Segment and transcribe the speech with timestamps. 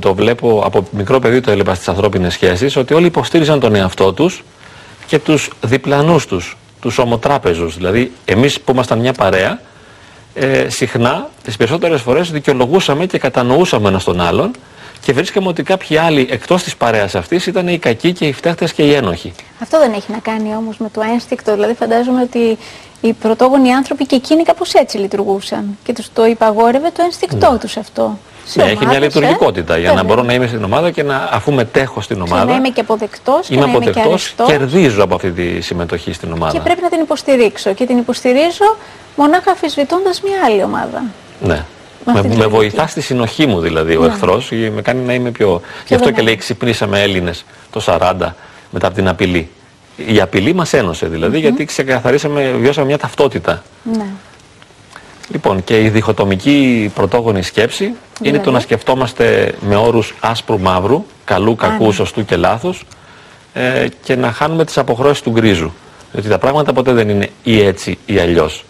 [0.00, 4.12] το βλέπω από μικρό παιδί το έλεπα στις ανθρώπινες σχέσεις, ότι όλοι υποστήριζαν τον εαυτό
[4.12, 4.44] τους
[5.06, 7.76] και τους διπλανούς τους, τους ομοτράπεζους.
[7.76, 9.60] Δηλαδή, εμείς που ήμασταν μια παρέα,
[10.34, 14.50] ε, συχνά, τις περισσότερες φορές δικαιολογούσαμε και κατανοούσαμε ένα τον άλλον
[15.00, 18.72] και βρίσκαμε ότι κάποιοι άλλοι εκτός της παρέας αυτής ήταν οι κακοί και οι φταίχτες
[18.72, 19.32] και οι ένοχοι.
[19.62, 22.58] Αυτό δεν έχει να κάνει όμως με το ένστικτο, δηλαδή φαντάζομαι ότι
[23.00, 27.58] οι πρωτόγονοι άνθρωποι και εκείνοι κάπως έτσι λειτουργούσαν και τους το υπαγόρευε το ένστικτό Ναι.
[27.58, 28.18] τους αυτό.
[28.54, 29.18] Ναι, έχει μια ομάδες, ε.
[29.20, 30.08] λειτουργικότητα για να Βέβαια.
[30.08, 32.80] μπορώ να είμαι στην ομάδα και να, αφού μετέχω στην Και ομάδα, να είμαι και
[32.80, 36.52] αποδεκτός και είμαι να είμαι και αποδεκτός, αρεστός κερδίζω από αυτή τη συμμετοχή στην ομάδα.
[36.52, 38.76] και πρέπει να την υποστηρίξω και την υποστηρίζω
[39.16, 41.02] μονάχα αφισβητώντας μια άλλη ομάδα.
[41.40, 41.64] Ναι.
[42.04, 42.56] Με Με, αυτή τη με λογική.
[42.56, 44.06] βοηθάς στη συνοχή μου δηλαδή ο Ναι.
[44.06, 45.60] εχθρός, με κάνει να είμαι πιο.
[45.86, 46.22] Γι' αυτό και δυνατή.
[46.22, 48.14] λέει ξυπνήσαμε Έλληνες το 40
[48.70, 49.48] μετά από την απειλή.
[50.06, 53.62] Η απειλή μας ένωσε δηλαδή, γιατί ξεκαθαρίσαμε, βιώσαμε μια ταυτότητα.
[53.96, 54.06] Ναι.
[55.30, 61.56] Λοιπόν, και η διχοτομική πρωτόγονη σκέψη είναι Δηλαδή; το να σκεφτόμαστε με όρους άσπρου-μαύρου, καλού,
[61.56, 61.92] κακού, ναι.
[61.92, 62.84] σωστού και λάθους
[63.52, 65.72] ε, και να χάνουμε τις αποχρώσεις του γκρίζου.
[66.12, 68.64] Διότι τα πράγματα ποτέ δεν είναι ή έτσι ή αλλιώς.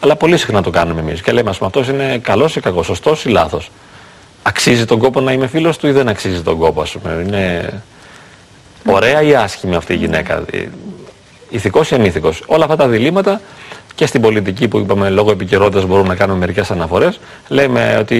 [0.00, 2.86] Αλλά πολύ συχνά το κάνουμε εμείς και λέμε, ας πούμε, αυτός είναι καλός ή κακός,
[2.86, 3.70] σωστός ή λάθος.
[4.42, 7.22] Αξίζει τον κόπο να είμαι φίλος του ή δεν αξίζει τον κόπο, ας πούμε.
[7.26, 7.72] Είναι
[8.86, 10.42] ωραία ή άσχημη αυτή η γυναίκα.
[10.52, 10.64] Ε,
[11.50, 12.42] Ηθικός ή ανήθικος.
[12.46, 13.40] Όλα αυτά τα διλήμματα
[13.98, 17.20] και στην πολιτική που είπαμε λόγω επικαιρότητας μπορούμε να κάνουμε μερικές αναφορές.
[17.48, 18.18] Λέμε ότι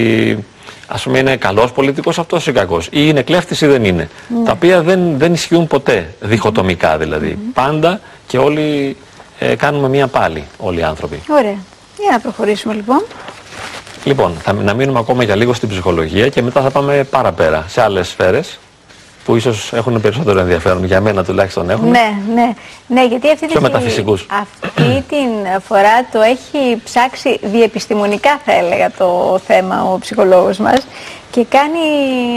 [0.86, 2.86] ας πούμε είναι καλός πολιτικός αυτός ή κακός.
[2.86, 4.08] Ή είναι κλέφτης ή δεν είναι.
[4.44, 7.38] Τα οποία δεν, δεν ισχύουν ποτέ διχοτομικά δηλαδή.
[7.54, 8.96] Πάντα και όλοι
[9.38, 11.22] ε, κάνουμε μία πάλι όλοι οι άνθρωποι.
[11.28, 11.56] Ωραία.
[11.98, 13.04] Για να προχωρήσουμε λοιπόν.
[14.04, 17.82] Λοιπόν, θα, να μείνουμε ακόμα για λίγο στην ψυχολογία και μετά θα πάμε παραπέρα σε
[17.82, 18.58] άλλες σφαίρες
[19.28, 21.88] που ίσως έχουν περισσότερο ενδιαφέρον, για μένα τουλάχιστον έχουν.
[21.88, 22.52] Ναι, ναι,
[22.86, 24.26] ναι, γιατί αυτή, Πιο τη- μεταφυσικούς.
[24.40, 25.28] αυτή την
[25.68, 30.86] φορά το έχει ψάξει διεπιστημονικά θα έλεγα το θέμα ο ψυχολόγος μας
[31.30, 31.78] και κάνει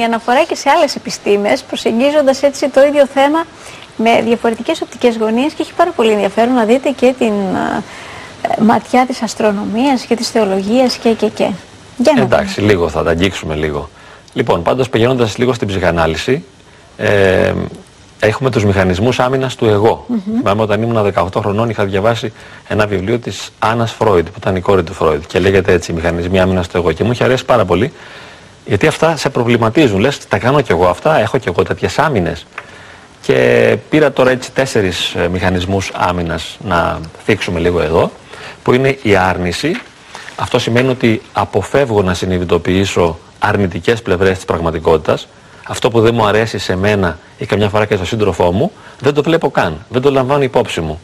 [0.05, 3.43] αναφορά και σε άλλες επιστήμες προσεγγίζοντας έτσι το ίδιο θέμα
[3.97, 7.83] με διαφορετικές οπτικές γωνίες και έχει πάρα πολύ ενδιαφέρον να δείτε και την α,
[8.41, 11.49] ε, ματιά της αστρονομίας και της θεολογίας και και και.
[11.97, 13.89] Για να Εντάξει, λίγο θα τα αγγίξουμε λίγο.
[14.33, 16.43] Λοιπόν, πάντως πηγαίνοντας λίγο στην ψυχανάλυση,
[16.97, 17.53] ε,
[18.19, 20.05] έχουμε τους μηχανισμούς άμυνας του εγώ.
[20.37, 22.33] Θυμάμαι όταν ήμουν 18 χρονών είχα διαβάσει
[22.67, 26.39] ένα βιβλίο της Άννας Φρόιντ, που ήταν η κόρη του Φρόιντ και λέγεται έτσι «Μηχανισμοί
[26.39, 27.91] άμυνας του εγώ» και μου είχε αρέσει πάρα πολύ
[28.65, 29.99] γιατί αυτά σε προβληματίζουν.
[29.99, 32.45] Λες, τα κάνω κι εγώ αυτά, έχω κι εγώ τέτοιες άμυνες.
[33.21, 38.11] Και πήρα τώρα έτσι τέσσερις ε, μηχανισμούς άμυνας να θίξουμε λίγο εδώ,
[38.63, 39.75] που είναι η άρνηση.
[40.35, 45.27] Αυτό σημαίνει ότι αποφεύγω να συνειδητοποιήσω αρνητικές πλευρές της πραγματικότητας.
[45.67, 49.13] Αυτό που δεν μου αρέσει σε μένα ή καμιά φορά και στον σύντροφό μου, δεν
[49.13, 49.85] το βλέπω καν.
[49.89, 50.99] Δεν το λαμβάνω υπόψη μου.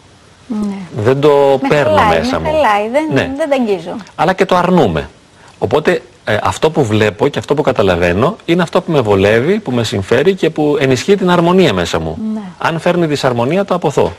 [0.48, 1.04] Ναι.
[1.04, 2.56] Δεν το Με παίρνω χαλάει, μέσα με μου.
[2.56, 3.96] χαλάει, δεν, Ναι δεν τα αγγίζω.
[4.16, 5.10] αλλά και το αρνούμε.
[5.58, 9.72] Οπότε ε, αυτό που βλέπω και αυτό που καταλαβαίνω είναι αυτό που με βολεύει, που
[9.72, 12.18] με συμφέρει και που ενισχύει την αρμονία μέσα μου.
[12.34, 12.42] Ναι.
[12.58, 14.12] Αν φέρνει δυσαρμονία το αποθώ.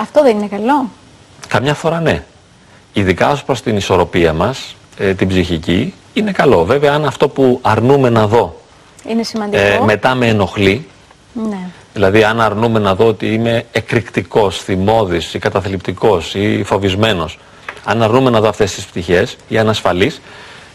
[0.00, 0.88] Αυτό δεν είναι καλό.
[1.48, 2.24] Καμιά φορά ναι.
[2.92, 6.64] Ειδικά ως προς την ισορροπία μας, ε, την ψυχική, είναι καλό.
[6.64, 8.60] Βέβαια αν αυτό που αρνούμε να δω
[9.08, 9.62] Είναι σημαντικό.
[9.62, 10.86] ε, μετά με ενοχλεί,
[11.50, 11.58] Ναι.
[11.94, 17.38] Δηλαδή αν αρνούμε να δω ότι είμαι εκρηκτικός, θυμώδης ή καταθλιπτικός ή φοβισμένος,
[17.84, 20.20] αν αρνούμε να δω αυτές τις πτυχές ή ανασφαλής,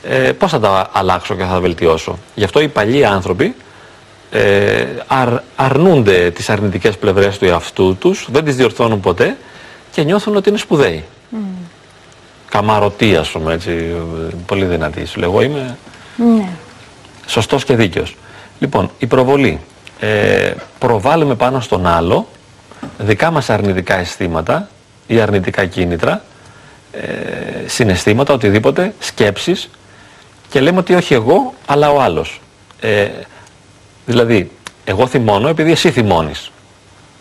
[0.03, 2.17] ε, πώς θα τα αλλάξω και θα τα βελτιώσω.
[2.35, 3.55] Γι' αυτό οι παλιοί άνθρωποι
[4.31, 9.37] ε, αρ- αρνούνται τις αρνητικές πλευρές του εαυτού τους, δεν τις διορθώνουν ποτέ
[9.91, 11.03] και νιώθουν ότι είναι σπουδαίοι.
[12.49, 15.05] Καμαρωτή ας πούμε έτσι, ε, πολύ δυνατή.
[15.05, 15.77] Σου λέω, εγώ είμαι
[16.37, 16.49] ναι.
[17.27, 18.15] Σωστός και δίκαιος.
[18.59, 19.59] Λοιπόν, η προβολή.
[19.99, 22.27] Ε, προβάλλουμε πάνω στον άλλο
[22.97, 24.69] δικά μας αρνητικά αισθήματα
[25.07, 26.23] ή αρνητικά κίνητρα,
[26.91, 29.69] ε, συναισθήματα, οτιδήποτε, σκέψεις
[30.49, 32.41] και λέμε ότι όχι εγώ, αλλά ο άλλος.
[32.79, 33.07] Ε,
[34.05, 34.51] δηλαδή,
[34.85, 36.51] εγώ θυμώνω επειδή εσύ θυμώνεις.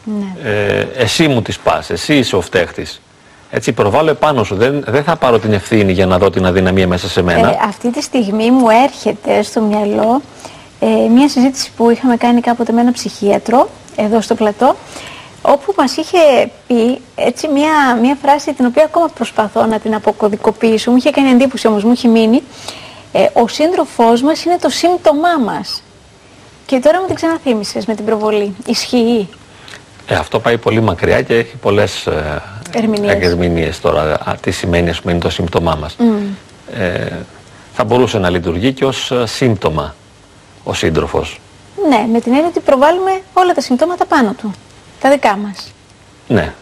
[0.05, 0.51] ναι.
[0.51, 3.01] Ε, εσύ μου τις πας, εσύ είσαι ο φταίχτης.
[3.51, 4.55] Έτσι, προβάλλω επάνω σου.
[4.55, 7.49] Δεν, δεν θα πάρω την ευθύνη για να δω την αδυναμία μέσα σε μένα.
[7.49, 10.21] Ε, αυτή τη στιγμή μου έρχεται στο μυαλό
[10.81, 14.77] ε, μια συζήτηση που είχαμε κάνει κάποτε με ένα ψυχίατρο εδώ στο πλατό
[15.43, 20.91] όπου μας είχε πει έτσι μια, μια φράση την οποία ακόμα προσπαθώ να την αποκωδικοποιήσω
[20.91, 22.43] μου είχε κάνει εντύπωση όμως μου είχε μείνει
[23.13, 25.83] ε, ο σύντροφός μας είναι το σύμπτωμά μας
[26.67, 29.29] και τώρα μου την ξαναθύμισες με την προβολή ισχύει
[30.09, 32.43] Ε, αυτό πάει πολύ μακριά και έχει πολλές ε,
[32.75, 33.15] Ερμηνείες.
[33.21, 34.03] ερμηνείες τώρα.
[34.03, 35.97] Α, τι σημαίνει ας πούμε είναι το σύμπτωμά μας.
[36.75, 37.07] Ε,
[37.75, 39.95] θα μπορούσε να λειτουργεί και ως ε, σύμπτωμα
[40.65, 41.41] ο σύντροφος.
[41.89, 44.53] ναι με την έννοια ότι προβάλλουμε όλα τα συμπτώματα πάνω του
[45.01, 45.73] τα δικά μας
[46.29, 46.53] Ναι.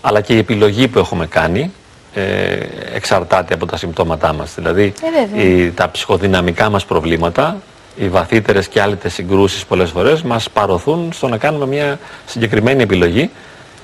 [0.00, 1.72] Αλλά και η επιλογή που έχουμε κάνει
[2.14, 2.56] ε,
[2.94, 4.54] εξαρτάται από τα συμπτώματά μας.
[4.54, 5.44] Δηλαδή Ε, βέβαια.
[5.64, 7.56] η- τα ψυχοδυναμικά μας προβλήματα
[7.96, 13.30] οι βαθύτερες και άλλες συγκρούσεις πολλές φορές μας παροθούν στο να κάνουμε μια συγκεκριμένη επιλογή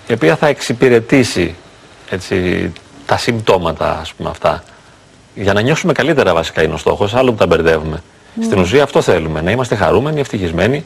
[0.07, 1.55] η οποία θα εξυπηρετήσει
[2.13, 2.73] έτσι,
[3.07, 4.63] τα συμπτώματα ας πούμε αυτά.
[5.35, 8.03] Για να νιώσουμε καλύτερα βασικά είναι ο στόχος, άλλο που τα μπερδεύουμε.
[8.43, 10.85] Στην ουσία αυτό θέλουμε, να είμαστε χαρούμενοι, ευτυχισμένοι.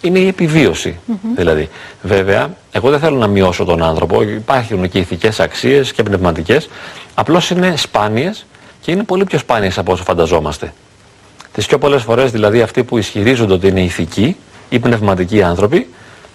[0.00, 0.98] Είναι η επιβίωση
[1.36, 1.68] δηλαδή.
[2.02, 6.68] Βέβαια, εγώ δεν θέλω να μειώσω τον άνθρωπο, υπάρχουν και ηθικές αξίες και πνευματικές,
[7.14, 8.46] απλώς είναι σπάνιες
[8.80, 10.72] και είναι πολύ πιο σπάνιες από όσο φανταζόμαστε.
[11.52, 14.36] Τις πιο πολλές φορές δηλαδή αυτοί που ισχυρίζονται ότι είναι ηθικοί
[14.68, 15.88] ή πνευματικοί άνθρωποι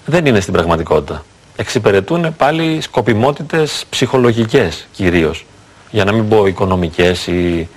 [0.06, 1.24] δεν είναι στην πραγματικότητα.
[1.60, 5.46] Εξυπηρετούν πάλι σκοπιμότητες ψυχολογικές κυρίως.
[5.92, 7.68] Για να μην πω οικονομικές ή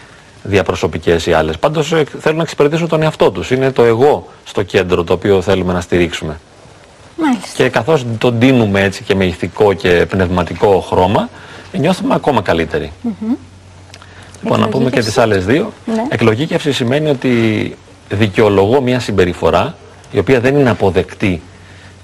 [0.43, 1.59] διαπροσωπικές ή άλλες.
[1.59, 3.51] Πάντως ε, θέλουν να εξυπηρετήσουν τον εαυτό τους.
[3.51, 6.41] Είναι το εγώ στο κέντρο το οποίο θέλουμε να στηρίξουμε.
[7.17, 7.49] Μάλιστα.
[7.55, 11.29] Και καθώς τον τίνουμε έτσι και με ηθικό και πνευματικό χρώμα,
[11.73, 12.93] νιώθουμε ακόμα καλύτεροι.
[14.43, 15.73] Λοιπόν, να πούμε και τις άλλες δύο.
[15.87, 16.05] Ναι.
[16.09, 17.77] Εκλογήκευση σημαίνει ότι
[18.09, 19.75] δικαιολογώ μια συμπεριφορά
[20.13, 21.43] η οποία δεν είναι αποδεκτή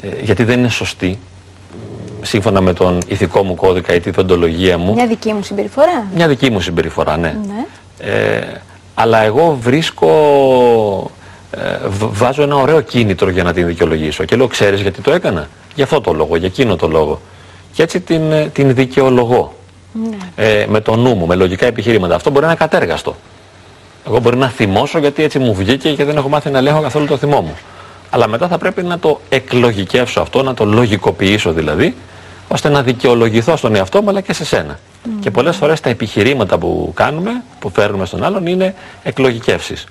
[0.02, 1.18] ε, γιατί δεν είναι σωστή
[2.22, 4.92] σύμφωνα με τον ηθικό μου κώδικα ή τη δοντολογία μου.
[4.94, 6.06] Μια δική μου συμπεριφορά.
[6.14, 7.36] Μια δική μου συμπεριφορά, ναι.
[7.46, 7.64] Ναι.
[8.10, 8.60] Ε,
[8.94, 10.10] αλλά εγώ βρίσκω,
[11.50, 14.24] ε, β- βάζω ένα ωραίο κίνητρο για να την δικαιολογήσω.
[14.24, 17.20] Και λέω, ξέρεις γιατί το έκανα; Για αυτό το λόγο, για εκείνο το λόγο.
[17.72, 19.54] Και έτσι την, ε, την δικαιολογώ.
[20.10, 20.16] Ναι.
[20.46, 22.14] Ε, με το νου μου, με λογικά επιχειρήματα.
[22.14, 23.16] Αυτό μπορεί να είναι κατέργαστο.
[24.06, 27.06] Εγώ μπορεί να θυμώσω γιατί έτσι μου βγήκε και δεν έχω μάθει να ελέγχω καθόλου
[27.06, 27.56] το θυμό μου.
[28.10, 31.94] Αλλά μετά θα πρέπει να το εκλογικεύσω αυτό, να το λογικοποιήσω δηλαδή,
[32.48, 34.78] ώστε να δικαιολογηθώ στον εαυτό μου αλλά και σε σένα.
[35.20, 39.86] Και πολλές φορές τα επιχειρήματα που κάνουμε, που φέρνουμε στον άλλον, είναι εκλογικεύσεις.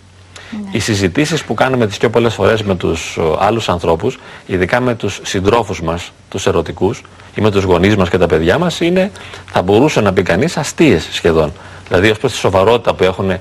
[0.71, 4.95] Οι συζητήσεις που κάνουμε τις πιο πολλές φορές με τους ο, άλλους ανθρώπους, ειδικά με
[4.95, 7.01] τους συντρόφους μας, τους ερωτικούς,
[7.35, 9.11] ή με τους γονείς μας και τα παιδιά μας, είναι,
[9.45, 11.53] θα μπορούσε να πει κανείς, αστείες σχεδόν.
[11.87, 13.39] Δηλαδή ως προς τη σοβαρότητα που έχουν, ε,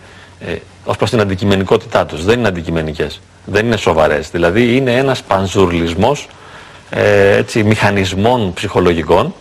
[0.85, 2.25] ως προς την αντικειμενικότητά τους.
[2.25, 3.21] Δεν είναι αντικειμενικές.
[3.47, 4.31] Δεν είναι σοβαρές.
[4.31, 6.29] Δηλαδή είναι ένας πανζουρλισμός
[6.91, 9.35] ε, έτσι, μηχανισμών ψυχολογικών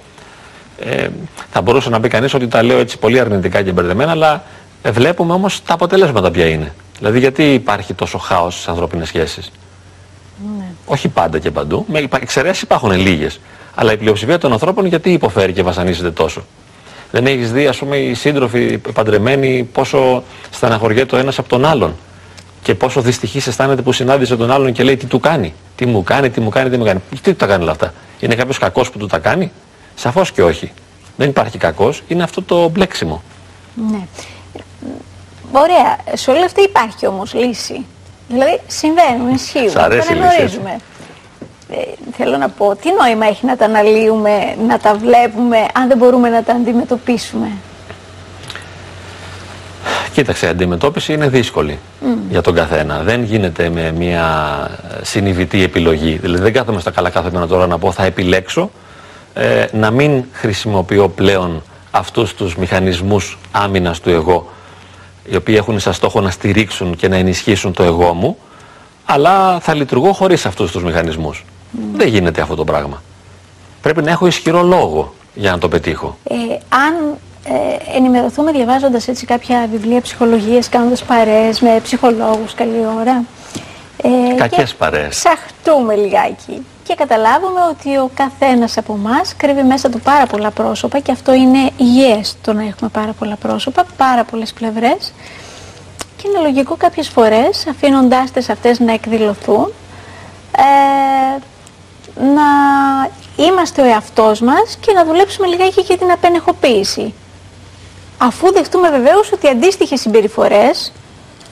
[0.80, 1.08] ε,
[1.52, 4.44] θα μπορούσε να πει κανείς ότι τα λέω έτσι πολύ αρνητικά και μπερδεμένα, αλλά
[4.82, 6.74] ε, βλέπουμε όμως τα αποτελέσματα ποια είναι.
[6.98, 9.52] Δηλαδή γιατί υπάρχει τόσο χάος στις ανθρώπινες σχέσεις;
[10.58, 10.66] Ναι.
[10.86, 11.86] Όχι πάντα και παντού.
[11.88, 13.40] Με υπα- εξαιρέσεις υπάρχουν λίγες.
[13.76, 16.44] Αλλά η πλειοψηφία των ανθρώπων γιατί υποφέρει και βασανίζεται τόσο;
[17.12, 21.66] Δεν έχεις δει ας πούμε οι σύντροφοι οι παντρεμένοι πόσο στεναχωριέται ο ένας από τον
[21.66, 21.96] άλλον;
[22.64, 26.04] Και πόσο δυστυχής αισθάνεται που συνάντησε τον άλλον και λέει τι του κάνει; Τι μου
[26.04, 27.02] κάνει, τι μου κάνει, τι μου κάνει.
[27.10, 29.52] Τι του τα κάνει όλα αυτά; Είναι κάποιος κακός που του τα κάνει;
[29.96, 30.72] Σαφώς και όχι.
[31.16, 32.04] Δεν υπάρχει κακός.
[32.08, 33.24] Είναι αυτό το μπλέξιμο.
[33.92, 34.00] Ναι.
[35.52, 35.98] Ωραία.
[36.14, 37.86] Σε όλα αυτά υπάρχει όμως λύση.
[38.28, 39.70] Δηλαδή συμβαίνουν, ισχύουν.
[39.70, 40.78] Σ' αρέσει τα η λύση, αναγνωρίζουμε.
[41.70, 41.76] Ε,
[42.18, 46.30] θέλω να πω, τι νόημα έχει να τα αναλύουμε, να τα βλέπουμε, αν δεν μπορούμε
[46.30, 47.52] να τα αντιμετωπίσουμε;
[50.14, 51.80] Κοίταξε, η αντιμετώπιση είναι δύσκολη
[52.30, 53.04] για τον καθένα.
[53.04, 54.26] Δεν γίνεται με μια
[55.00, 56.18] ε, συνειδητή επιλογή.
[56.18, 58.72] Δηλαδή δεν κάθομαι στα καλά κάθε μέρα τώρα να πω θα επιλέξω
[59.34, 64.52] ε, να μην χρησιμοποιώ πλέον αυτούς τους μηχανισμούς άμυνας του εγώ
[65.30, 68.38] οι οποίοι έχουν σαν στόχο να στηρίξουν και να ενισχύσουν το εγώ μου
[69.06, 71.46] αλλά θα λειτουργώ χωρίς αυτούς τους μηχανισμούς.
[71.96, 73.02] Δεν γίνεται αυτό το πράγμα.
[73.82, 76.18] Πρέπει να έχω ισχυρό λόγο για να το πετύχω.
[76.24, 76.36] Ε,
[76.70, 83.24] αν ε, ενημερωθούμε διαβάζοντας έτσι κάποια βιβλία ψυχολογίας, κάνοντας παρέες με ψυχολόγους καλή ώρα.
[84.04, 85.08] Ε, Κακές και παρέες.
[85.10, 91.00] Ψαχτούμε λιγάκι και καταλάβουμε ότι ο καθένας από εμάς κρύβει μέσα του πάρα πολλά πρόσωπα
[91.00, 95.14] και αυτό είναι υγιές το να έχουμε πάρα πολλά πρόσωπα, πάρα πολλές πλευρές
[96.18, 99.72] και είναι λογικό κάποιες φορές αφήνοντάς τες αυτές να εκδηλωθούν
[100.58, 101.40] ε,
[102.24, 102.42] να
[103.36, 107.14] είμαστε ο εαυτός μας και να δουλέψουμε λιγάκι για την απενεχοποίηση.
[108.26, 110.92] Αφού δεχτούμε βεβαίως ότι αντίστοιχες συμπεριφορές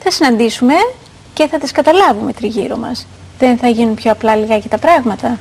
[0.02, 0.74] θα συναντήσουμε
[1.34, 3.06] και θα τις καταλάβουμε τριγύρω μας.
[3.38, 5.38] Δεν θα γίνουν πιο απλά λιγάκι τα πράγματα.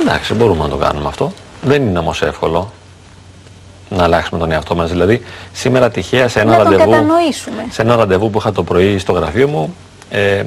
[0.00, 1.32] Εντάξει, μπορούμε να το κάνουμε αυτό.
[1.62, 2.72] Δεν είναι όμως εύκολο
[3.88, 4.90] να αλλάξουμε τον εαυτό μας.
[4.90, 7.66] Δηλαδή, σήμερα τυχαία σε ένα, να τον ραντεβού, κατανοήσουμε.
[7.70, 9.74] σε ένα ραντεβού που είχα το πρωί στο γραφείο μου,
[10.10, 10.42] ε,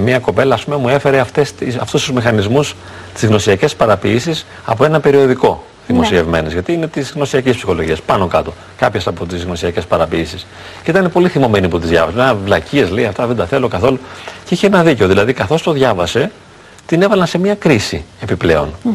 [0.00, 2.74] μια κοπέλα ας πούμε, μου έφερε αυτές, τις- αυτούς τους μηχανισμούς,
[3.14, 6.52] τις γνωσιακές παραποίησεις από ένα περιοδικό δημοσιευμένες.
[6.52, 8.54] Γιατί είναι της γνωσιακής ψυχολογίας, πάνω κάτω.
[8.76, 10.46] Κάποιες από τις γνωσιακές παραποίησεις.
[10.82, 12.16] Και ήταν πολύ θυμωμένη που τις διάβασε.
[12.16, 13.98] Λέει, βλακίες λέει, αυτά δεν τα θέλω καθόλου.
[14.44, 15.08] Και είχε ένα δίκιο.
[15.08, 16.30] Δηλαδή, καθώς το διάβασε,
[16.86, 18.74] την έβαλαν σε μια κρίση επιπλέον.